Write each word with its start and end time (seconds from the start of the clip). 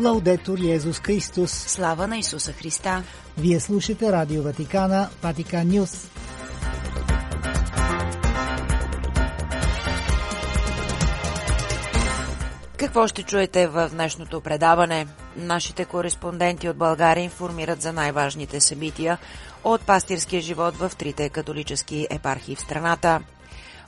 Лаудетор 0.00 0.58
Йезус 0.58 1.00
Христос. 1.00 1.50
Слава 1.50 2.06
на 2.06 2.18
Исуса 2.18 2.52
Христа. 2.52 3.02
Вие 3.38 3.60
слушате 3.60 4.12
Радио 4.12 4.42
Ватикана, 4.42 5.08
Ватикан 5.22 5.68
Нюс. 5.68 6.10
Какво 12.76 13.08
ще 13.08 13.22
чуете 13.22 13.66
в 13.66 13.88
днешното 13.92 14.40
предаване? 14.40 15.06
Нашите 15.36 15.84
кореспонденти 15.84 16.68
от 16.68 16.76
България 16.76 17.24
информират 17.24 17.82
за 17.82 17.92
най-важните 17.92 18.60
събития 18.60 19.18
от 19.64 19.80
пастирския 19.80 20.42
живот 20.42 20.76
в 20.76 20.92
трите 20.98 21.28
католически 21.28 22.06
епархии 22.10 22.56
в 22.56 22.60
страната. 22.60 23.20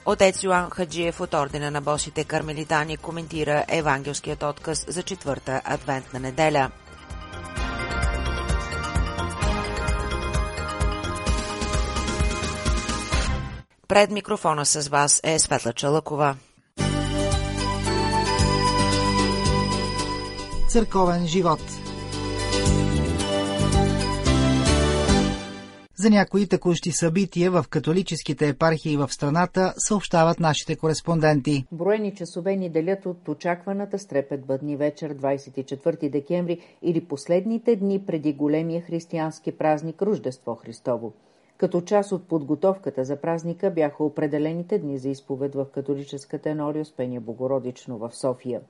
Отец 0.06 0.42
Йоан 0.42 0.70
Хаджиев 0.70 1.20
от 1.20 1.34
Ордена 1.34 1.70
на 1.70 1.80
босите 1.80 2.24
кармелитани 2.24 2.96
коментира 2.96 3.64
евангелският 3.68 4.42
отказ 4.42 4.84
за 4.88 5.02
четвърта 5.02 5.62
адвентна 5.64 6.20
неделя. 6.20 6.70
Пред 13.88 14.10
микрофона 14.10 14.66
с 14.66 14.88
вас 14.88 15.20
е 15.24 15.38
Светла 15.38 15.72
Чалъкова. 15.72 16.36
Църковен 20.68 21.26
живот 21.26 21.60
За 26.02 26.10
някои 26.10 26.46
текущи 26.46 26.90
събития 26.90 27.50
в 27.50 27.64
католическите 27.70 28.48
епархии 28.48 28.96
в 28.96 29.08
страната 29.12 29.74
съобщават 29.76 30.40
нашите 30.40 30.76
кореспонденти. 30.76 31.64
Броени 31.72 32.14
часове 32.14 32.56
ни 32.56 32.70
делят 32.70 33.06
от 33.06 33.28
очакваната 33.28 33.98
стрепет 33.98 34.46
бъдни 34.46 34.76
вечер 34.76 35.14
24 35.14 36.10
декември 36.10 36.60
или 36.82 37.04
последните 37.04 37.76
дни 37.76 38.02
преди 38.06 38.32
големия 38.32 38.82
християнски 38.82 39.52
празник 39.52 40.02
Рождество 40.02 40.54
Христово. 40.54 41.12
Като 41.62 41.80
част 41.80 42.12
от 42.12 42.28
подготовката 42.28 43.04
за 43.04 43.16
празника 43.16 43.70
бяха 43.70 44.04
определените 44.04 44.78
дни 44.78 44.98
за 44.98 45.08
изповед 45.08 45.54
в 45.54 45.66
католическата 45.74 46.50
енория 46.50 46.82
Успение 46.82 47.20
Богородично 47.20 47.98
в 47.98 48.10
София. 48.12 48.60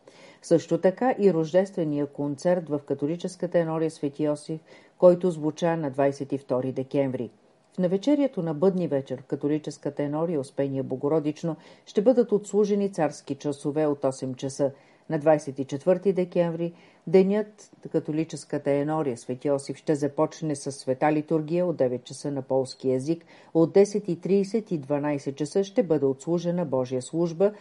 Също 0.42 0.78
така 0.78 1.14
и 1.18 1.32
рождествения 1.32 2.06
концерт 2.06 2.68
в 2.68 2.80
католическата 2.86 3.58
енория 3.58 3.90
Свети 3.90 4.24
Йосиф, 4.24 4.60
който 4.98 5.30
звуча 5.30 5.76
на 5.76 5.90
22 5.90 6.72
декември. 6.72 7.30
В 7.74 7.78
навечерието 7.78 8.42
на 8.42 8.54
бъдни 8.54 8.88
вечер 8.88 9.22
в 9.22 9.26
католическата 9.26 10.02
енория 10.02 10.40
Успение 10.40 10.82
Богородично 10.82 11.56
ще 11.86 12.02
бъдат 12.02 12.32
отслужени 12.32 12.92
царски 12.92 13.34
часове 13.34 13.86
от 13.86 14.02
8 14.02 14.36
часа. 14.36 14.72
На 15.10 15.18
24 15.18 16.12
декември 16.12 16.72
денят 17.06 17.70
католическата 17.92 18.70
енория 18.70 19.16
Свети 19.16 19.48
Йосиф 19.48 19.76
ще 19.76 19.94
започне 19.94 20.56
с 20.56 20.72
света 20.72 21.12
литургия 21.12 21.66
от 21.66 21.76
9 21.76 22.04
часа 22.04 22.30
на 22.30 22.42
полски 22.42 22.88
язик, 22.88 23.24
от 23.54 23.74
10.30 23.74 24.72
и 24.72 24.80
12 24.80 25.34
часа 25.34 25.64
ще 25.64 25.82
бъде 25.82 26.06
отслужена 26.06 26.64
Божия 26.64 27.02
служба, 27.02 27.52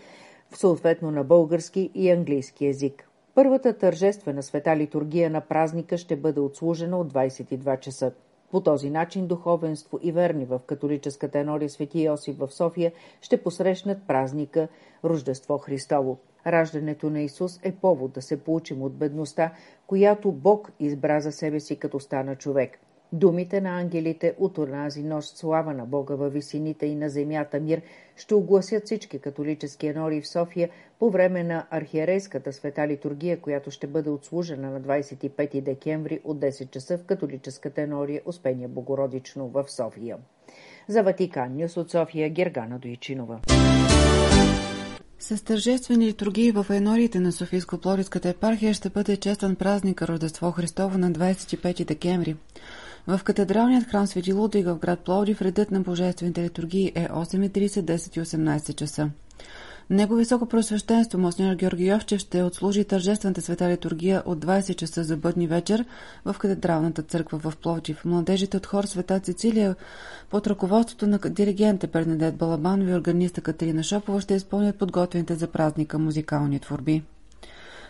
съответно 0.55 1.11
на 1.11 1.23
български 1.23 1.91
и 1.95 2.11
английски 2.11 2.65
язик. 2.65 3.07
Първата 3.35 3.77
тържествена 3.77 4.43
света 4.43 4.77
литургия 4.77 5.29
на 5.29 5.41
празника 5.41 5.97
ще 5.97 6.15
бъде 6.15 6.39
отслужена 6.39 6.97
от 6.97 7.13
22 7.13 7.79
часа. 7.79 8.11
По 8.51 8.61
този 8.61 8.89
начин 8.89 9.27
духовенство 9.27 9.99
и 10.01 10.11
верни 10.11 10.45
в 10.45 10.59
католическата 10.59 11.39
енория 11.39 11.69
Свети 11.69 12.03
Йосиф 12.03 12.37
в 12.37 12.51
София 12.51 12.91
ще 13.21 13.43
посрещнат 13.43 14.07
празника 14.07 14.67
Рождество 15.03 15.57
Христово. 15.57 16.19
Раждането 16.47 17.09
на 17.09 17.21
Исус 17.21 17.59
е 17.63 17.71
повод 17.71 18.11
да 18.11 18.21
се 18.21 18.43
получим 18.43 18.81
от 18.81 18.93
бедността, 18.93 19.51
която 19.87 20.31
Бог 20.31 20.71
избра 20.79 21.19
за 21.19 21.31
себе 21.31 21.59
си 21.59 21.75
като 21.75 21.99
стана 21.99 22.35
човек. 22.35 22.79
Думите 23.13 23.61
на 23.61 23.79
ангелите 23.79 24.35
от 24.39 24.57
онази 24.57 25.03
нощ 25.03 25.37
слава 25.37 25.73
на 25.73 25.85
Бога 25.85 26.15
във 26.15 26.33
висините 26.33 26.85
и 26.85 26.95
на 26.95 27.09
земята 27.09 27.59
мир 27.59 27.81
ще 28.15 28.35
огласят 28.35 28.85
всички 28.85 29.19
католически 29.19 29.87
енори 29.87 30.21
в 30.21 30.27
София 30.27 30.69
по 30.99 31.09
време 31.09 31.43
на 31.43 31.67
архиерейската 31.69 32.53
света 32.53 32.87
литургия, 32.87 33.41
която 33.41 33.71
ще 33.71 33.87
бъде 33.87 34.09
отслужена 34.09 34.71
на 34.71 34.81
25 34.81 35.61
декември 35.61 36.19
от 36.23 36.39
10 36.39 36.69
часа 36.69 36.97
в 36.97 37.03
католическата 37.03 37.81
енория 37.81 38.21
Успение 38.25 38.67
Богородично 38.67 39.47
в 39.47 39.65
София. 39.67 40.17
За 40.87 41.03
Ватикан 41.03 41.57
Нюс 41.57 41.77
от 41.77 41.91
София 41.91 42.29
Гергана 42.29 42.79
Дойчинова. 42.79 43.39
С 45.23 45.43
тържествени 45.43 46.07
литургии 46.07 46.51
в 46.51 46.65
енориите 46.69 47.19
на 47.19 47.31
Софийско-Плориската 47.31 48.25
епархия 48.25 48.73
ще 48.73 48.89
бъде 48.89 49.17
честван 49.17 49.55
празник 49.55 50.01
Рождество 50.01 50.51
Христово 50.51 50.97
на 50.97 51.11
25 51.11 51.85
декември. 51.85 52.35
В 53.07 53.21
катедралният 53.23 53.89
храм 53.89 54.07
Свети 54.07 54.33
Лудвига 54.33 54.75
в 54.75 54.79
град 54.79 54.99
Пловдив 54.99 55.41
редът 55.41 55.71
на 55.71 55.81
божествените 55.81 56.43
литургии 56.43 56.91
е 56.95 57.07
8.30, 57.07 57.67
10 57.67 58.17
и 58.17 58.21
18 58.21 58.75
часа. 58.75 59.09
Него 59.91 60.15
високо 60.15 60.45
просвещенство 60.45 61.19
Монсеньор 61.19 61.55
Георги 61.55 61.87
Йовчев 61.87 62.19
ще 62.19 62.43
отслужи 62.43 62.85
тържествената 62.85 63.41
света 63.41 63.69
литургия 63.69 64.23
от 64.25 64.45
20 64.45 64.75
часа 64.75 65.03
за 65.03 65.17
бъдни 65.17 65.47
вечер 65.47 65.85
в 66.25 66.35
катедралната 66.39 67.03
църква 67.03 67.39
в 67.39 67.57
Пловдив. 67.57 68.05
Младежите 68.05 68.57
от 68.57 68.65
хор 68.65 68.83
Света 68.83 69.19
Цицилия 69.19 69.75
под 70.29 70.47
ръководството 70.47 71.07
на 71.07 71.19
диригента 71.19 71.87
Бернадет 71.87 72.35
Балабанов 72.35 72.89
и 72.89 72.93
органиста 72.93 73.41
Катерина 73.41 73.83
Шопова 73.83 74.21
ще 74.21 74.33
изпълнят 74.33 74.77
подготвените 74.77 75.35
за 75.35 75.47
празника 75.47 75.99
музикални 75.99 76.59
творби. 76.59 77.03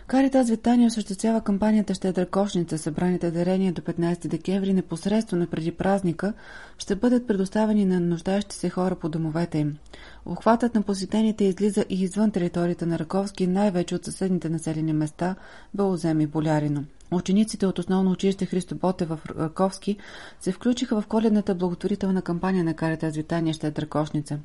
Каритас 0.07 0.49
Витания 0.49 0.87
осъществява 0.87 1.41
кампанията 1.41 1.93
Щедра 1.93 2.25
кошница. 2.25 2.77
Събраните 2.77 3.31
дарения 3.31 3.73
до 3.73 3.81
15 3.81 4.27
декември 4.27 4.73
непосредствено 4.73 5.47
преди 5.47 5.71
празника 5.71 6.33
ще 6.77 6.95
бъдат 6.95 7.27
предоставени 7.27 7.85
на 7.85 7.99
нуждаещи 7.99 8.55
се 8.55 8.69
хора 8.69 8.95
по 8.95 9.09
домовете 9.09 9.57
им. 9.57 9.77
Охватът 10.25 10.75
на 10.75 10.81
посетените 10.81 11.43
излиза 11.43 11.85
и 11.89 12.03
извън 12.03 12.31
територията 12.31 12.85
на 12.85 12.99
Раковски, 12.99 13.47
най-вече 13.47 13.95
от 13.95 14.05
съседните 14.05 14.49
населени 14.49 14.93
места 14.93 15.35
Белозем 15.73 16.21
и 16.21 16.27
Болярино. 16.27 16.85
Учениците 17.13 17.65
от 17.65 17.79
основно 17.79 18.11
училище 18.11 18.45
Христо 18.45 18.75
Боте 18.75 19.05
в 19.05 19.19
Раковски 19.39 19.97
се 20.39 20.51
включиха 20.51 21.01
в 21.01 21.07
коледната 21.07 21.55
благотворителна 21.55 22.21
кампания 22.21 22.63
на 22.63 22.73
Карита 22.73 23.09
Витания 23.09 23.53
Щедра 23.53 23.85
Кошница. 23.85 24.39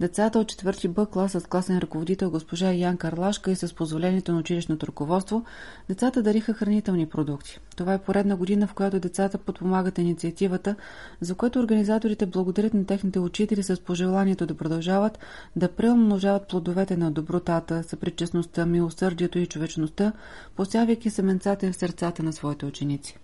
Децата 0.00 0.38
от 0.38 0.52
4 0.52 0.88
Б 0.88 1.06
клас 1.06 1.32
с 1.32 1.40
класен 1.40 1.78
ръководител 1.78 2.30
госпожа 2.30 2.72
Ян 2.72 2.96
Карлашка 2.96 3.50
и 3.50 3.56
с 3.56 3.74
позволението 3.74 4.32
на 4.32 4.38
училищното 4.38 4.86
ръководство, 4.86 5.44
децата 5.88 6.22
дариха 6.22 6.54
хранителни 6.54 7.06
продукти. 7.06 7.60
Това 7.76 7.94
е 7.94 8.02
поредна 8.02 8.36
година, 8.36 8.66
в 8.66 8.74
която 8.74 9.00
децата 9.00 9.38
подпомагат 9.38 9.98
инициативата, 9.98 10.76
за 11.20 11.34
което 11.34 11.58
организаторите 11.58 12.26
благодарят 12.26 12.74
на 12.74 12.86
техните 12.86 13.18
учители 13.18 13.62
с 13.62 13.80
пожеланието 13.80 14.46
да 14.46 14.54
продължават 14.54 15.13
да 15.56 15.68
преумножават 15.68 16.48
плодовете 16.48 16.96
на 16.96 17.10
добротата, 17.10 17.82
съпричастността, 17.82 18.66
милосърдието 18.66 19.38
и 19.38 19.46
човечността, 19.46 20.12
посявайки 20.56 21.10
семенцата 21.10 21.72
в 21.72 21.76
сърцата 21.76 22.22
на 22.22 22.32
своите 22.32 22.66
ученици. 22.66 23.18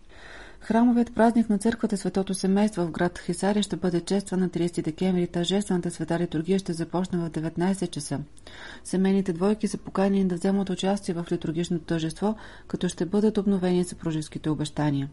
Храмовият 0.60 1.14
празник 1.14 1.50
на 1.50 1.58
църквата 1.58 1.96
Светото 1.96 2.34
семейство 2.34 2.82
в 2.82 2.90
град 2.90 3.18
Хисария 3.18 3.62
ще 3.62 3.76
бъде 3.76 4.00
честван 4.00 4.40
на 4.40 4.48
30 4.48 4.82
декември. 4.82 5.26
Тържествената 5.26 5.90
света 5.90 6.18
литургия 6.18 6.58
ще 6.58 6.72
започне 6.72 7.18
в 7.18 7.30
19 7.30 7.90
часа. 7.90 8.20
Семейните 8.84 9.32
двойки 9.32 9.68
са 9.68 9.78
поканени 9.78 10.28
да 10.28 10.34
вземат 10.34 10.70
участие 10.70 11.14
в 11.14 11.26
литургичното 11.32 11.84
тържество, 11.84 12.36
като 12.66 12.88
ще 12.88 13.06
бъдат 13.06 13.38
обновени 13.38 13.84
съпружеските 13.84 14.50
обещания. 14.50 15.08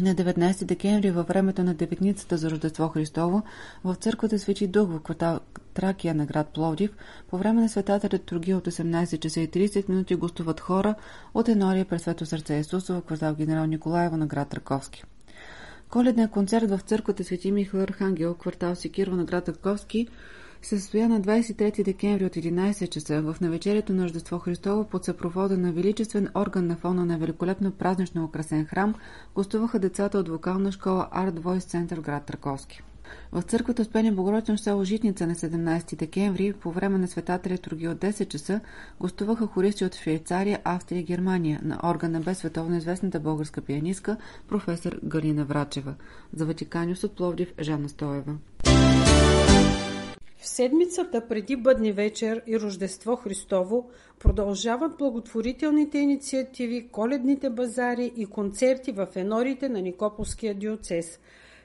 На 0.00 0.14
19 0.14 0.64
декември 0.64 1.10
във 1.10 1.28
времето 1.28 1.62
на 1.64 1.74
деветницата 1.74 2.36
за 2.36 2.50
Рождество 2.50 2.88
Христово 2.88 3.42
в 3.84 3.94
църквата 3.94 4.38
Свети 4.38 4.66
Дух 4.66 4.88
в 4.88 5.00
квартал 5.00 5.40
Тракия 5.74 6.14
на 6.14 6.26
град 6.26 6.48
Пловдив 6.54 6.90
по 7.30 7.38
време 7.38 7.60
на 7.60 7.68
светата 7.68 8.08
литургия 8.14 8.56
от 8.56 8.66
18 8.66 9.18
часа 9.18 9.40
и 9.40 9.48
30 9.48 9.88
минути 9.88 10.14
гостуват 10.14 10.60
хора 10.60 10.94
от 11.34 11.48
Енория 11.48 11.84
през 11.84 12.02
Свето 12.02 12.26
сърце 12.26 12.54
Исусово 12.54 13.00
квартал 13.00 13.34
Генерал 13.34 13.66
Николаева 13.66 14.16
на 14.16 14.26
град 14.26 14.54
Раковски. 14.54 15.04
Коледният 15.90 16.30
концерт 16.30 16.70
в 16.70 16.80
църквата 16.80 17.24
Свети 17.24 17.52
Михаил 17.52 17.82
Архангел, 17.82 18.34
квартал 18.34 18.74
Секирва 18.74 19.16
на 19.16 19.24
град 19.24 19.48
Раковски 19.48 20.08
се 20.64 20.78
състоя 20.78 21.08
на 21.08 21.20
23 21.20 21.84
декември 21.84 22.24
от 22.24 22.32
11 22.32 22.88
часа 22.88 23.22
в 23.22 23.36
навечерието 23.40 23.92
на 23.92 24.04
Рождество 24.04 24.38
Христово 24.38 24.84
под 24.84 25.04
съпровода 25.04 25.58
на 25.58 25.72
величествен 25.72 26.28
орган 26.34 26.66
на 26.66 26.76
фона 26.76 27.04
на 27.04 27.18
великолепно 27.18 27.70
празнично 27.70 28.24
украсен 28.24 28.66
храм 28.66 28.94
гостуваха 29.34 29.78
децата 29.78 30.18
от 30.18 30.28
вокална 30.28 30.72
школа 30.72 31.08
Art 31.16 31.40
Voice 31.40 31.58
Center 31.58 31.96
в 31.96 32.00
град 32.00 32.24
Траковски. 32.24 32.82
В 33.32 33.42
църквата 33.42 33.82
Успение 33.82 34.12
Богородично 34.12 34.58
село 34.58 34.84
Житница 34.84 35.26
на 35.26 35.34
17 35.34 35.96
декември 35.96 36.52
по 36.52 36.70
време 36.70 36.98
на 36.98 37.08
светата 37.08 37.50
литургия 37.50 37.90
от 37.90 37.98
10 37.98 38.28
часа 38.28 38.60
гостуваха 39.00 39.46
хористи 39.46 39.84
от 39.84 39.94
Швейцария, 39.94 40.60
Австрия 40.64 41.00
и 41.00 41.04
Германия 41.04 41.60
на 41.62 41.80
органа 41.84 42.20
без 42.20 42.38
световно 42.38 42.76
известната 42.76 43.20
българска 43.20 43.60
пианистка 43.60 44.16
професор 44.48 45.00
Галина 45.04 45.44
Врачева. 45.44 45.94
За 46.32 46.46
Ватиканиус 46.46 47.04
от 47.04 47.16
Пловдив 47.16 47.52
Жанна 47.60 47.88
Стоева. 47.88 48.34
В 50.44 50.48
седмицата 50.48 51.28
преди 51.28 51.56
Бъдни 51.56 51.92
вечер 51.92 52.42
и 52.46 52.60
Рождество 52.60 53.16
Христово 53.16 53.90
продължават 54.18 54.98
благотворителните 54.98 55.98
инициативи, 55.98 56.88
коледните 56.88 57.50
базари 57.50 58.12
и 58.16 58.26
концерти 58.26 58.92
в 58.92 59.08
енорите 59.16 59.68
на 59.68 59.82
Никополския 59.82 60.54
диоцес. 60.54 61.20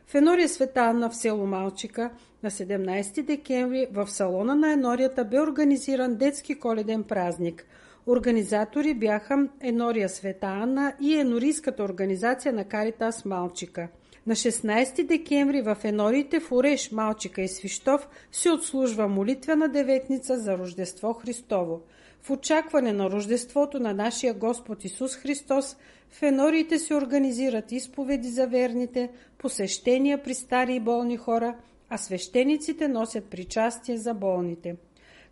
В 0.08 0.16
енория 0.16 0.50
Света 0.50 0.80
Анна 0.80 1.10
в 1.10 1.16
село 1.16 1.46
Малчика 1.46 2.12
на 2.44 2.52
17 2.52 3.24
декември 3.24 3.88
в 3.92 4.08
салона 4.08 4.56
на 4.56 4.72
енорията 4.72 5.26
бе 5.26 5.40
организиран 5.40 6.16
детски 6.16 6.60
коледен 6.60 7.04
празник. 7.04 7.66
Организатори 8.08 8.94
бяха 8.94 9.48
Енория 9.62 10.10
Света 10.10 10.48
Анна 10.48 10.94
и 11.02 11.16
Енорийската 11.16 11.84
организация 11.84 12.54
на 12.54 12.64
Каритас 12.64 13.26
Малчика– 13.26 13.88
на 14.28 14.36
16 14.36 15.08
декември 15.08 15.62
в 15.62 15.78
енориите 15.84 16.40
в 16.40 16.52
Ореш, 16.52 16.92
Малчика 16.92 17.42
и 17.42 17.48
Свищов 17.48 18.08
се 18.32 18.52
отслужва 18.52 19.08
молитвена 19.08 19.70
деветница 19.70 20.38
за 20.38 20.58
Рождество 20.58 21.14
Христово. 21.14 21.82
В 22.22 22.32
очакване 22.32 22.94
на 22.94 23.10
Рождеството 23.10 23.80
на 23.80 23.94
нашия 23.94 24.34
Господ 24.34 24.86
Исус 24.86 25.16
Христос 25.16 25.78
в 26.10 26.24
енориите 26.24 26.80
се 26.80 26.96
организират 26.96 27.72
изповеди 27.72 28.28
за 28.28 28.48
верните, 28.48 29.10
посещения 29.38 30.24
при 30.24 30.34
стари 30.34 30.76
и 30.76 30.80
болни 30.80 31.18
хора, 31.18 31.56
а 31.90 31.98
свещениците 31.98 32.88
носят 32.88 33.26
причастие 33.26 33.98
за 33.98 34.14
болните. 34.14 34.76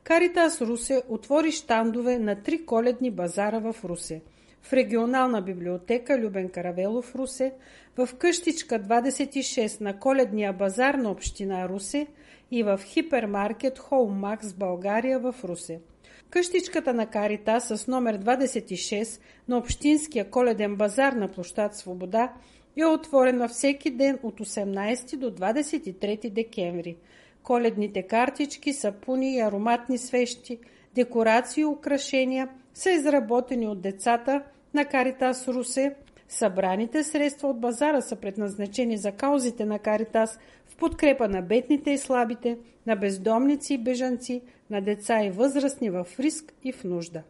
Каритас 0.04 0.62
Русе 0.62 1.01
отвори 1.10 1.51
штандове 1.51 2.19
на 2.19 2.36
три 2.36 2.66
коледни 2.66 3.12
базара 3.12 3.60
в 3.60 3.75
Русе– 3.83 4.22
в 4.62 4.74
регионална 4.74 5.42
библиотека 5.42 6.18
Любен 6.18 6.50
Каравелов 6.50 7.15
Русе, 7.15 7.54
в 7.98 8.09
къщичка 8.18 8.80
26 8.80 9.81
на 9.81 10.00
Коледния 10.00 10.54
базар 10.54 10.94
на 10.94 11.12
Община 11.12 11.69
Русе 11.69 12.07
и 12.51 12.63
в 12.63 12.80
хипермаркет 12.86 13.80
Холмакс 13.80 14.54
България 14.54 15.19
в 15.19 15.36
Русе. 15.44 15.80
Къщичката 16.30 16.94
на 16.94 17.06
Карита 17.06 17.62
с 17.62 17.88
номер 17.88 18.19
26 18.19 19.21
на 19.48 19.57
Общинския 19.57 20.30
коледен 20.30 20.75
базар 20.75 21.13
на 21.13 21.27
площад 21.27 21.75
Свобода 21.75 22.33
е 22.77 22.86
отворена 22.86 23.48
всеки 23.48 23.89
ден 23.89 24.19
от 24.24 24.39
18 24.39 25.18
до 25.18 25.31
23 25.31 26.30
декември. 26.30 26.98
Коледните 27.44 28.04
картички, 28.04 28.74
сапуни 28.74 29.36
и 29.36 29.39
ароматни 29.39 29.98
свещи, 29.98 30.59
декорации 30.95 31.62
и 31.62 31.65
украшения 31.65 32.50
са 32.77 32.91
изработени 32.91 33.68
от 33.68 33.81
децата 33.81 34.44
на 34.74 34.85
Каритас 34.85 35.47
Русе– 35.47 35.95
Събраните 36.29 37.03
средства 37.03 37.50
от 37.50 37.59
базара 37.59 38.01
са 38.01 38.15
предназначени 38.15 38.97
за 38.97 39.12
каузите 39.12 39.65
на 39.65 39.79
Каритас 39.79 40.39
в 40.68 40.75
подкрепа 40.75 41.27
на 41.27 41.41
бедните 41.41 41.91
и 41.91 41.97
слабите, 41.97 42.57
на 42.88 42.95
бездомници 42.95 43.74
и 43.74 43.77
бежанци, 43.77 44.41
на 44.69 44.81
деца 44.81 45.24
и 45.24 45.29
възрастни 45.29 45.89
в 45.89 46.07
риск 46.19 46.53
и 46.63 46.71
в 46.71 46.83
нужда. 46.83 47.24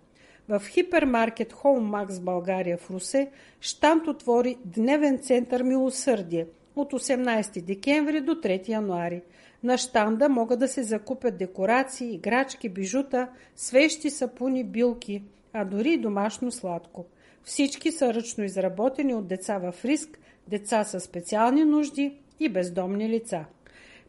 В 0.49 0.61
хипермаркет 0.67 1.53
Холмакс 1.53 2.19
България 2.19 2.77
в 2.77 2.91
Русе 2.91 3.29
Штант 3.61 4.07
отвори 4.07 4.57
дневен 4.65 5.19
център 5.19 5.63
Милосърдие 5.63 6.47
от 6.75 6.93
18 6.93 7.61
декември 7.61 8.21
до 8.21 8.31
3 8.35 8.69
януари. 8.69 9.21
На 9.63 9.77
штанда 9.77 10.29
могат 10.29 10.59
да 10.59 10.67
се 10.67 10.83
закупят 10.83 11.37
декорации, 11.37 12.13
играчки, 12.13 12.69
бижута, 12.69 13.27
свещи, 13.55 14.09
сапуни, 14.09 14.63
билки, 14.63 15.23
а 15.53 15.65
дори 15.65 15.97
домашно 15.97 16.51
сладко– 16.51 17.05
всички 17.47 17.91
са 17.91 18.13
ръчно 18.13 18.43
изработени 18.43 19.15
от 19.15 19.27
деца 19.27 19.57
в 19.57 19.85
риск, 19.85 20.19
деца 20.47 20.83
с 20.83 20.99
специални 20.99 21.63
нужди 21.63 22.17
и 22.39 22.49
бездомни 22.49 23.09
лица. 23.09 23.45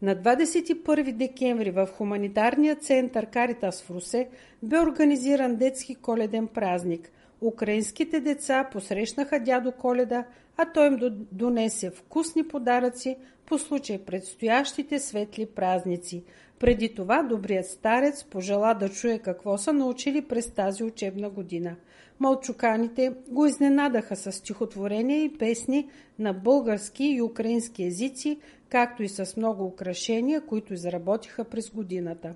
На 0.02 0.17
21 0.17 1.12
декември 1.12 1.70
в 1.70 1.87
хуманитарния 1.87 2.76
център 2.76 3.26
Каритас 3.26 3.82
в 3.82 3.90
Русе 3.90 4.29
бе 4.62 4.81
организиран 4.81 5.56
детски 5.56 5.94
коледен 5.94 6.46
празник. 6.46 7.11
Украинските 7.41 8.20
деца 8.20 8.69
посрещнаха 8.73 9.41
дядо 9.41 9.73
Коледа, 9.73 10.25
а 10.56 10.73
той 10.73 10.87
им 10.87 10.99
донесе 11.32 11.91
вкусни 11.91 12.49
подаръци 12.49 13.17
по 13.46 13.58
случай 13.58 13.99
предстоящите 13.99 14.99
светли 14.99 15.46
празници. 15.46 16.25
Преди 16.58 16.94
това 16.94 17.22
добрият 17.22 17.66
старец 17.66 18.25
пожела 18.25 18.75
да 18.75 18.88
чуе 18.88 19.19
какво 19.19 19.58
са 19.58 19.72
научили 19.72 20.22
през 20.22 20.50
тази 20.50 20.84
учебна 20.84 21.31
година– 21.31 21.76
Малчуканите 22.20 23.12
го 23.28 23.46
изненадаха 23.46 24.16
с 24.16 24.32
стихотворения 24.32 25.25
и 25.25 25.38
песни 25.38 25.88
на 26.19 26.32
български 26.32 27.05
и 27.05 27.22
украински 27.22 27.84
езици, 27.84 28.38
както 28.69 29.02
и 29.02 29.08
с 29.08 29.37
много 29.37 29.64
украшения, 29.64 30.40
които 30.40 30.75
изработиха 30.75 31.44
през 31.44 31.70
годината. 31.70 32.34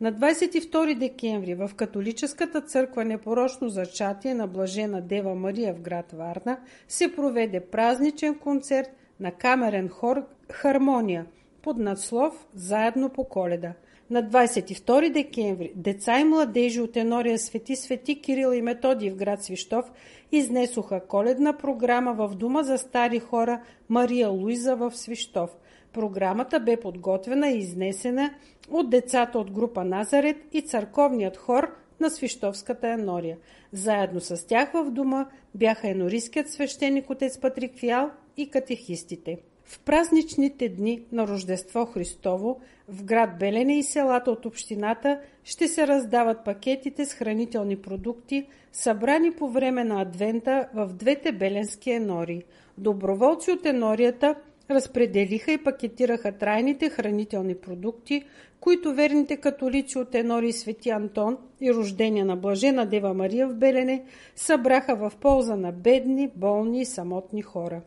На 0.00 0.12
22 0.12 0.98
декември 0.98 1.54
в 1.54 1.70
католическата 1.76 2.60
църква 2.60 3.04
Непорочно 3.04 3.68
зачатие 3.68 4.34
на 4.34 4.46
Блажена 4.46 5.00
Дева 5.00 5.34
Мария 5.34 5.74
в 5.74 5.80
град 5.80 6.12
Варна 6.12 6.58
се 6.88 7.16
проведе 7.16 7.60
празничен 7.60 8.38
концерт 8.38 8.88
на 9.20 9.32
камерен 9.32 9.88
хор 9.88 10.24
«Хармония» 10.52 11.26
под 11.66 11.78
надслов 11.78 12.46
«Заедно 12.54 13.08
по 13.08 13.24
коледа». 13.24 13.74
На 14.10 14.22
22 14.22 15.12
декември 15.12 15.72
деца 15.74 16.20
и 16.20 16.24
младежи 16.24 16.80
от 16.82 16.96
енория 16.96 17.38
Свети 17.38 17.76
Свети 17.76 18.22
Кирил 18.22 18.52
и 18.52 18.62
Методий 18.62 19.10
в 19.10 19.16
град 19.16 19.44
Свищов 19.44 19.84
изнесоха 20.32 21.00
коледна 21.00 21.52
програма 21.52 22.14
в 22.14 22.34
Дума 22.34 22.62
за 22.62 22.78
стари 22.78 23.18
хора 23.18 23.62
Мария 23.88 24.28
Луиза 24.28 24.76
в 24.76 24.92
Свищов. 24.94 25.50
Програмата 25.92 26.60
бе 26.60 26.76
подготвена 26.76 27.50
и 27.50 27.58
изнесена 27.58 28.30
от 28.70 28.90
децата 28.90 29.38
от 29.38 29.50
група 29.50 29.84
Назарет 29.84 30.36
и 30.52 30.60
църковният 30.62 31.36
хор 31.36 31.74
на 32.00 32.10
Свищовската 32.10 32.88
енория. 32.88 33.38
Заедно 33.72 34.20
с 34.20 34.46
тях 34.46 34.72
в 34.72 34.90
Дума 34.90 35.26
бяха 35.54 35.88
енорийският 35.88 36.50
свещеник 36.50 37.10
отец 37.10 37.40
Патрик 37.40 37.78
Фиал 37.78 38.10
и 38.36 38.50
катехистите. 38.50 39.38
В 39.66 39.80
празничните 39.80 40.68
дни 40.68 41.02
на 41.12 41.28
Рождество 41.28 41.86
Христово 41.86 42.60
в 42.88 43.04
град 43.04 43.30
Белене 43.38 43.78
и 43.78 43.82
селата 43.82 44.30
от 44.30 44.46
общината 44.46 45.20
ще 45.44 45.68
се 45.68 45.86
раздават 45.86 46.44
пакетите 46.44 47.04
с 47.04 47.14
хранителни 47.14 47.76
продукти, 47.76 48.46
събрани 48.72 49.32
по 49.32 49.48
време 49.48 49.84
на 49.84 50.02
адвента 50.02 50.68
в 50.74 50.86
двете 50.92 51.32
беленски 51.32 51.90
енори. 51.90 52.44
Доброволци 52.78 53.50
от 53.50 53.66
енорията 53.66 54.34
разпределиха 54.70 55.52
и 55.52 55.64
пакетираха 55.64 56.38
трайните 56.38 56.90
хранителни 56.90 57.54
продукти, 57.54 58.22
които 58.60 58.94
верните 58.94 59.36
католици 59.36 59.98
от 59.98 60.14
Енори 60.14 60.52
Свети 60.52 60.90
Антон 60.90 61.38
и 61.60 61.74
рождения 61.74 62.24
на 62.24 62.36
Блажена 62.36 62.86
Дева 62.86 63.14
Мария 63.14 63.48
в 63.48 63.54
Белене 63.54 64.04
събраха 64.36 64.96
в 64.96 65.12
полза 65.20 65.56
на 65.56 65.72
бедни, 65.72 66.30
болни 66.36 66.80
и 66.80 66.84
самотни 66.84 67.42
хора. 67.42 67.82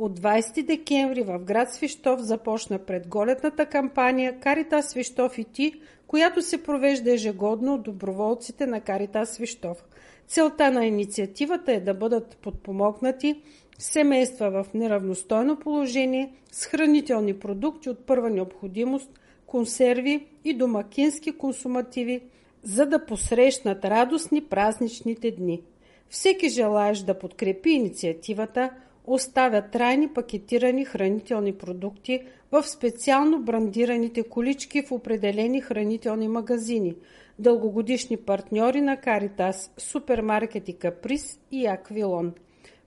От 0.00 0.20
20 0.20 0.66
декември 0.66 1.22
в 1.22 1.38
град 1.38 1.72
Свищов 1.72 2.20
започна 2.20 2.78
предголетната 2.78 3.66
кампания 3.66 4.40
Карита 4.40 4.82
Свищов 4.82 5.38
и 5.38 5.44
ти, 5.44 5.72
която 6.06 6.42
се 6.42 6.62
провежда 6.62 7.12
ежегодно 7.12 7.74
от 7.74 7.82
доброволците 7.82 8.66
на 8.66 8.80
Карита 8.80 9.26
Свищов. 9.26 9.84
Целта 10.26 10.70
на 10.70 10.86
инициативата 10.86 11.72
е 11.72 11.80
да 11.80 11.94
бъдат 11.94 12.36
подпомогнати 12.36 13.42
семейства 13.78 14.50
в 14.50 14.74
неравностойно 14.74 15.56
положение 15.56 16.32
с 16.52 16.66
хранителни 16.66 17.34
продукти 17.34 17.90
от 17.90 18.06
първа 18.06 18.30
необходимост, 18.30 19.20
консерви 19.46 20.26
и 20.44 20.54
домакински 20.54 21.32
консумативи, 21.32 22.22
за 22.62 22.86
да 22.86 23.06
посрещнат 23.06 23.84
радостни 23.84 24.44
празничните 24.44 25.30
дни. 25.30 25.62
Всеки 26.08 26.48
желаещ 26.48 27.06
да 27.06 27.18
подкрепи 27.18 27.70
инициативата– 27.70 28.70
оставят 29.06 29.70
трайни 29.70 30.08
пакетирани 30.08 30.84
хранителни 30.84 31.52
продукти 31.52 32.20
в 32.52 32.62
специално 32.62 33.42
брандираните 33.42 34.22
колички 34.22 34.82
в 34.82 34.92
определени 34.92 35.60
хранителни 35.60 36.28
магазини, 36.28 36.94
дългогодишни 37.38 38.16
партньори 38.16 38.80
на 38.80 38.96
Каритас, 38.96 39.70
супермаркети 39.78 40.72
Каприс 40.72 41.40
и 41.52 41.66
Аквилон. 41.66 42.32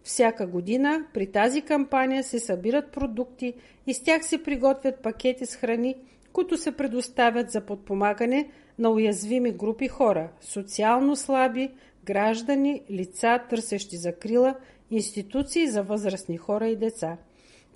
Всяка 0.03 0.48
година 0.48 1.05
при 1.13 1.32
тази 1.32 1.62
кампания 1.62 2.24
се 2.24 2.39
събират 2.39 2.91
продукти 2.91 3.53
и 3.88 3.93
с 3.93 4.03
тях 4.03 4.25
се 4.25 4.43
приготвят 4.43 5.00
пакети 5.00 5.46
с 5.46 5.55
храни, 5.55 5.96
които 6.34 6.58
се 6.58 6.72
предоставят 6.72 7.51
за 7.51 7.62
подпомагане 7.62 8.50
на 8.79 8.89
уязвими 8.89 9.51
групи 9.51 9.88
хора– 9.88 10.29
социално 10.41 11.15
слаби, 11.15 11.72
граждани, 12.05 12.82
лица, 12.91 13.39
търсещи 13.50 13.98
закрила– 13.98 14.55
институции 14.91 15.67
за 15.67 15.83
възрастни 15.83 16.37
хора 16.37 16.67
и 16.67 16.75
деца. 16.75 17.17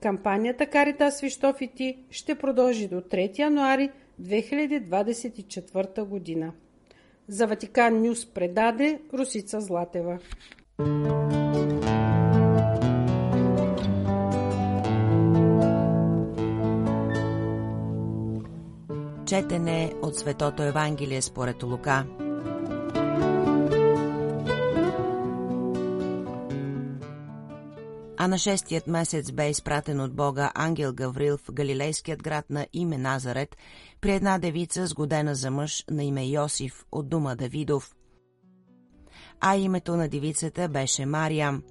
Кампанията 0.02 0.66
Карита 0.66 1.12
Свищов 1.12 1.62
и 1.62 1.68
ти 1.68 1.98
ще 2.10 2.36
продължи 2.36 2.88
до 2.88 2.96
3 2.96 3.40
януари 3.40 3.92
2024 4.22 6.04
година. 6.04 6.52
За 7.28 7.48
Ватикан 7.48 8.02
Нюс 8.02 8.26
предаде 8.26 9.00
Русица 9.14 9.62
Златева. 9.62 10.20
Четене 19.26 19.94
от 20.02 20.16
Светото 20.16 20.64
Евангелие 20.64 21.22
според 21.22 21.64
Лука. 21.64 22.06
А 28.18 28.28
на 28.28 28.38
шестият 28.38 28.88
месец 28.88 29.32
бе 29.32 29.50
изпратен 29.50 30.00
от 30.00 30.16
Бога 30.16 30.52
ангел 30.56 30.94
Гаврил 30.94 31.38
в 31.38 31.52
галилейският 31.52 32.24
град 32.24 32.46
на 32.50 32.68
име 32.74 32.98
Назарет 32.98 33.58
при 34.02 34.12
една 34.12 34.40
девица, 34.40 34.88
сгодена 34.88 35.36
за 35.36 35.52
мъж 35.52 35.84
на 35.92 36.04
име 36.04 36.26
Йосиф 36.26 36.86
от 36.92 37.10
дума 37.10 37.36
Давидов. 37.36 37.96
А 39.40 39.56
името 39.56 39.96
на 39.96 40.10
девицата 40.10 40.70
беше 40.70 41.06
Мариям. 41.06 41.64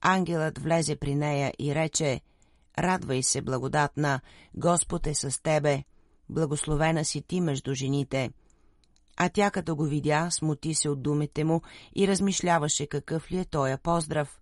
Ангелът 0.00 0.58
влезе 0.58 0.96
при 0.96 1.14
нея 1.14 1.52
и 1.58 1.74
рече– 1.74 2.20
Радвай 2.78 3.22
се, 3.22 3.42
благодатна, 3.42 4.20
Господ 4.54 5.06
е 5.06 5.14
с 5.14 5.42
тебе, 5.42 5.84
благословена 6.28 7.04
си 7.04 7.22
ти 7.22 7.40
между 7.40 7.74
жените. 7.74 8.30
А 9.16 9.28
тя 9.28 9.50
като 9.50 9.76
го 9.76 9.84
видя, 9.84 10.28
смути 10.30 10.74
се 10.74 10.88
от 10.88 11.02
думите 11.02 11.44
му 11.44 11.62
и 11.96 12.08
размишляваше 12.08 12.86
какъв 12.86 13.32
ли 13.32 13.38
е 13.38 13.44
тоя 13.44 13.78
поздрав. 13.78 14.40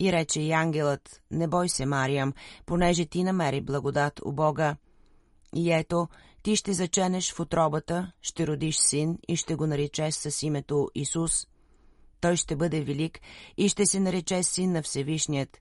И 0.00 0.12
рече 0.12 0.40
и 0.40 0.52
ангелът, 0.52 1.22
не 1.30 1.48
бой 1.48 1.68
се, 1.68 1.86
Мариям, 1.86 2.32
понеже 2.66 3.06
ти 3.06 3.24
намери 3.24 3.60
благодат 3.60 4.20
у 4.24 4.32
Бога. 4.32 4.76
И 5.54 5.72
ето, 5.72 6.08
ти 6.42 6.56
ще 6.56 6.72
заченеш 6.72 7.32
в 7.32 7.40
отробата, 7.40 8.12
ще 8.22 8.46
родиш 8.46 8.78
син 8.78 9.18
и 9.28 9.36
ще 9.36 9.54
го 9.54 9.66
наречеш 9.66 10.14
с 10.14 10.42
името 10.42 10.88
Исус. 10.94 11.46
Той 12.20 12.36
ще 12.36 12.56
бъде 12.56 12.84
велик 12.84 13.20
и 13.56 13.68
ще 13.68 13.86
се 13.86 14.00
нарече 14.00 14.42
син 14.42 14.72
на 14.72 14.82
Всевишният 14.82 15.60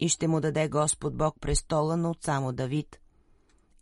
и 0.00 0.08
ще 0.08 0.28
му 0.28 0.40
даде 0.40 0.68
Господ 0.68 1.16
Бог 1.16 1.34
престола 1.40 1.96
на 1.96 2.10
отца 2.10 2.40
му 2.40 2.52
Давид. 2.52 2.98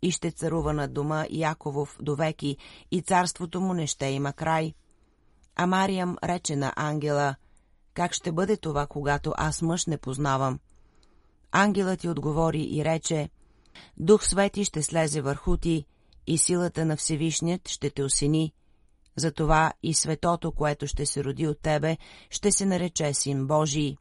И 0.01 0.11
ще 0.11 0.31
царува 0.31 0.73
на 0.73 0.87
дома 0.87 1.25
Яковов 1.29 1.97
довеки, 2.01 2.57
и 2.91 3.01
царството 3.01 3.61
му 3.61 3.73
не 3.73 3.87
ще 3.87 4.05
има 4.05 4.33
край. 4.33 4.73
А 5.55 5.65
Мариям 5.65 6.17
рече 6.23 6.55
на 6.55 6.73
ангела, 6.75 7.35
как 7.93 8.13
ще 8.13 8.31
бъде 8.31 8.57
това, 8.57 8.87
когато 8.87 9.33
аз 9.37 9.61
мъж 9.61 9.85
не 9.85 9.97
познавам? 9.97 10.59
Ангелът 11.51 11.99
ти 11.99 12.09
отговори 12.09 12.67
и 12.71 12.85
рече, 12.85 13.29
Дух 13.97 14.25
Свети 14.25 14.65
ще 14.65 14.83
слезе 14.83 15.21
върху 15.21 15.57
ти, 15.57 15.85
и 16.27 16.37
силата 16.37 16.85
на 16.85 16.97
Всевишният 16.97 17.69
ще 17.69 17.89
те 17.89 18.03
осени. 18.03 18.53
Затова 19.15 19.73
и 19.83 19.93
светото, 19.93 20.51
което 20.51 20.87
ще 20.87 21.05
се 21.05 21.23
роди 21.23 21.47
от 21.47 21.59
тебе, 21.61 21.97
ще 22.29 22.51
се 22.51 22.65
нарече 22.65 23.13
Син 23.13 23.47
Божий. 23.47 23.95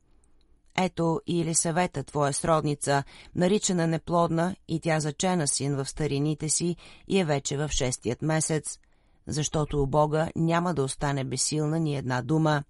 Ето 0.79 1.21
и 1.27 1.41
Елисавета, 1.41 2.05
твоя 2.05 2.33
сродница, 2.33 3.05
наричана 3.35 3.87
неплодна 3.87 4.57
и 4.69 4.81
тя 4.81 5.01
зачена 5.01 5.49
син 5.49 5.77
в 5.77 5.89
старините 5.89 6.49
си 6.49 6.77
и 7.09 7.19
е 7.19 7.25
вече 7.25 7.57
в 7.57 7.69
шестият 7.69 8.23
месец, 8.23 8.79
защото 9.27 9.83
у 9.83 9.87
Бога 9.87 10.29
няма 10.37 10.75
да 10.75 10.83
остане 10.83 11.25
безсилна 11.25 11.81
ни 11.81 11.97
една 11.97 12.23
дума. 12.23 12.65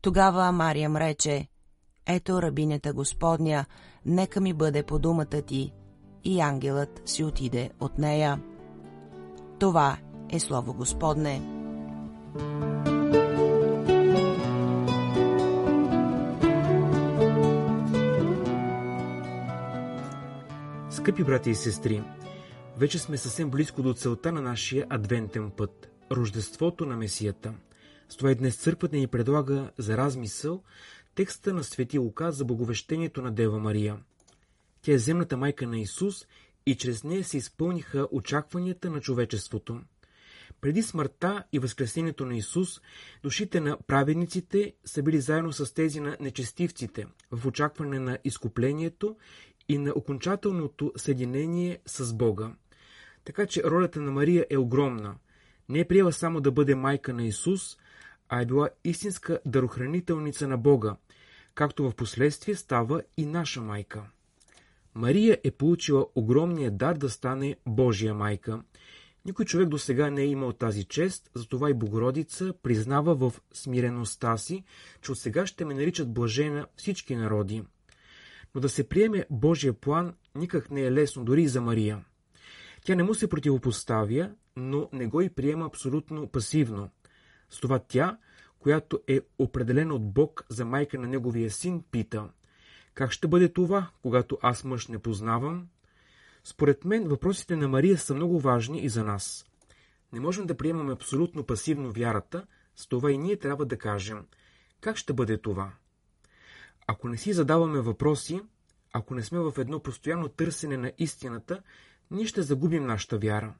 Тогава 0.00 0.52
Мариям 0.52 0.96
рече, 0.96 1.48
ето 2.06 2.42
рабинята 2.42 2.92
Господня, 2.92 3.64
нека 4.06 4.40
ми 4.40 4.52
бъде 4.52 4.82
по 4.82 4.98
думата 4.98 5.42
ти, 5.46 5.72
и 6.24 6.40
ангелът 6.40 7.02
си 7.06 7.24
отиде 7.24 7.70
от 7.80 7.98
нея. 7.98 8.40
Това 9.58 9.98
е 10.30 10.40
Слово 10.40 10.74
Господне. 10.74 11.42
Скъпи 20.90 21.24
брати 21.24 21.50
и 21.50 21.54
сестри, 21.54 22.02
вече 22.76 22.98
сме 22.98 23.16
съвсем 23.16 23.50
близко 23.50 23.82
до 23.82 23.94
целта 23.94 24.32
на 24.32 24.42
нашия 24.42 24.86
адвентен 24.90 25.50
път– 25.50 25.88
Рождеството 26.12 26.86
на 26.86 26.96
Месията. 26.96 27.54
С 28.08 28.16
това 28.16 28.34
днес 28.34 28.56
църквата 28.56 28.96
ни 28.96 29.06
предлага 29.06 29.70
за 29.78 29.96
размисъл 29.96 30.62
текста 31.14 31.54
на 31.54 31.64
Свети 31.64 31.98
Лука 31.98 32.32
за 32.32 32.44
благовещението 32.44 33.22
на 33.22 33.32
Дева 33.32 33.58
Мария. 33.58 33.96
Тя 34.82 34.92
е 34.92 34.98
земната 34.98 35.36
майка 35.36 35.66
на 35.66 35.78
Исус 35.78 36.26
и 36.66 36.74
чрез 36.74 37.04
нея 37.04 37.24
се 37.24 37.36
изпълниха 37.36 38.08
очакванията 38.12 38.90
на 38.90 39.00
човечеството. 39.00 39.80
Преди 40.60 40.82
смъртта 40.82 41.44
и 41.52 41.58
възкресението 41.58 42.26
на 42.26 42.36
Исус, 42.36 42.80
душите 43.22 43.60
на 43.60 43.78
праведниците 43.86 44.74
са 44.84 45.02
били 45.02 45.20
заедно 45.20 45.52
с 45.52 45.74
тези 45.74 46.00
на 46.00 46.16
нечестивците, 46.20 47.06
в 47.30 47.46
очакване 47.46 47.98
на 47.98 48.18
изкуплението 48.24 49.16
и 49.68 49.78
на 49.78 49.92
окончателното 49.96 50.92
съединение 50.96 51.78
с 51.86 52.14
Бога. 52.14 52.50
Така 53.24 53.46
че 53.46 53.62
ролята 53.64 54.00
на 54.00 54.10
Мария 54.10 54.46
е 54.50 54.56
огромна. 54.56 55.16
Не 55.68 55.78
е 55.78 55.84
приела 55.84 56.12
само 56.12 56.40
да 56.40 56.52
бъде 56.52 56.74
майка 56.74 57.14
на 57.14 57.24
Исус, 57.24 57.78
а 58.28 58.42
е 58.42 58.46
била 58.46 58.68
истинска 58.84 59.40
дарохранителница 59.46 60.48
на 60.48 60.58
Бога, 60.58 60.96
както 61.54 61.90
в 61.90 61.94
последствие 61.94 62.54
става 62.54 63.02
и 63.16 63.26
наша 63.26 63.60
майка. 63.60 64.02
Мария 64.94 65.38
е 65.44 65.50
получила 65.50 66.06
огромния 66.14 66.70
дар 66.70 66.96
да 66.96 67.10
стане 67.10 67.56
Божия 67.66 68.14
майка. 68.14 68.62
Никой 69.24 69.44
човек 69.44 69.68
до 69.68 69.78
сега 69.78 70.10
не 70.10 70.22
е 70.22 70.26
имал 70.26 70.52
тази 70.52 70.84
чест, 70.84 71.30
затова 71.34 71.70
и 71.70 71.74
Богородица 71.74 72.54
признава 72.62 73.14
в 73.14 73.32
смиреността 73.52 74.36
си, 74.36 74.64
че 75.02 75.12
от 75.12 75.18
сега 75.18 75.46
ще 75.46 75.64
ме 75.64 75.74
наричат 75.74 76.12
блажена 76.12 76.66
всички 76.76 77.16
народи. 77.16 77.62
Но 78.54 78.60
да 78.60 78.68
се 78.68 78.88
приеме 78.88 79.26
Божия 79.30 79.72
план 79.72 80.14
никак 80.34 80.70
не 80.70 80.80
е 80.80 80.92
лесно, 80.92 81.24
дори 81.24 81.42
и 81.42 81.48
за 81.48 81.60
Мария. 81.60 82.04
Тя 82.84 82.94
не 82.94 83.02
му 83.02 83.14
се 83.14 83.28
противопоставя, 83.28 84.30
но 84.56 84.88
не 84.92 85.06
го 85.06 85.20
и 85.20 85.28
приема 85.28 85.66
абсолютно 85.66 86.26
пасивно. 86.26 86.90
С 87.50 87.60
това 87.60 87.78
тя, 87.78 88.18
която 88.58 89.00
е 89.08 89.20
определена 89.38 89.94
от 89.94 90.12
Бог 90.12 90.44
за 90.48 90.64
майка 90.64 90.98
на 90.98 91.08
неговия 91.08 91.50
син, 91.50 91.82
пита 91.90 92.28
Как 92.94 93.12
ще 93.12 93.28
бъде 93.28 93.52
това, 93.52 93.90
когато 94.02 94.38
аз 94.42 94.64
мъж 94.64 94.88
не 94.88 94.98
познавам? 94.98 95.68
Според 96.44 96.84
мен 96.84 97.08
въпросите 97.08 97.56
на 97.56 97.68
Мария 97.68 97.98
са 97.98 98.14
много 98.14 98.40
важни 98.40 98.80
и 98.80 98.88
за 98.88 99.04
нас. 99.04 99.46
Не 100.12 100.20
можем 100.20 100.46
да 100.46 100.56
приемаме 100.56 100.92
абсолютно 100.92 101.44
пасивно 101.44 101.92
вярата, 101.92 102.46
с 102.76 102.86
това 102.86 103.12
и 103.12 103.18
ние 103.18 103.36
трябва 103.36 103.66
да 103.66 103.78
кажем 103.78 104.26
Как 104.80 104.96
ще 104.96 105.12
бъде 105.12 105.38
това? 105.38 105.72
Ако 106.86 107.08
не 107.08 107.16
си 107.16 107.32
задаваме 107.32 107.80
въпроси, 107.80 108.40
ако 108.92 109.14
не 109.14 109.22
сме 109.22 109.38
в 109.38 109.52
едно 109.58 109.80
постоянно 109.80 110.28
търсене 110.28 110.76
на 110.76 110.92
истината, 110.98 111.62
ние 112.10 112.26
ще 112.26 112.42
загубим 112.42 112.86
нашата 112.86 113.18
вяра. 113.18 113.54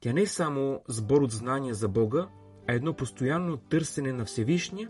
Тя 0.00 0.12
не 0.12 0.22
е 0.22 0.26
само 0.26 0.82
сбор 0.88 1.22
от 1.22 1.32
знания 1.32 1.74
за 1.74 1.88
Бога, 1.88 2.28
а 2.68 2.72
едно 2.72 2.92
постоянно 2.92 3.56
търсене 3.56 4.12
на 4.12 4.24
Всевишния, 4.24 4.88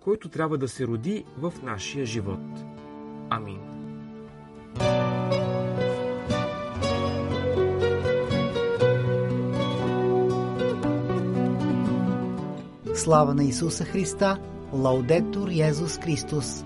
който 0.00 0.28
трябва 0.28 0.58
да 0.58 0.68
се 0.68 0.86
роди 0.86 1.24
в 1.38 1.52
нашия 1.62 2.06
живот. 2.06 2.40
Амин. 3.30 3.60
Слава 12.94 13.34
на 13.34 13.44
Исуса 13.44 13.84
Христа! 13.84 14.38
Лаудетур 14.72 15.48
Йезус 15.48 15.98
Христос! 15.98 16.64